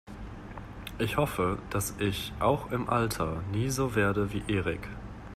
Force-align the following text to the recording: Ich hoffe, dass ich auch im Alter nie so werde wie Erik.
Ich 0.97 1.17
hoffe, 1.17 1.59
dass 1.69 1.93
ich 1.99 2.33
auch 2.39 2.71
im 2.71 2.89
Alter 2.89 3.43
nie 3.51 3.69
so 3.69 3.93
werde 3.93 4.33
wie 4.33 4.41
Erik. 4.51 4.87